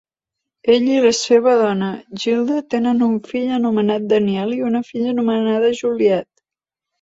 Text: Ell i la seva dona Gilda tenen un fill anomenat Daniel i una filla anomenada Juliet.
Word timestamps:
Ell 0.75 0.85
i 0.91 1.01
la 1.01 1.09
seva 1.17 1.51
dona 1.59 1.89
Gilda 2.23 2.57
tenen 2.75 3.03
un 3.09 3.13
fill 3.33 3.53
anomenat 3.59 4.09
Daniel 4.15 4.57
i 4.57 4.59
una 4.71 4.83
filla 4.89 5.13
anomenada 5.13 5.71
Juliet. 5.83 6.29